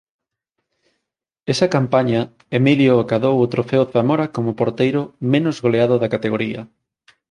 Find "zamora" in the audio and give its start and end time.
3.93-4.25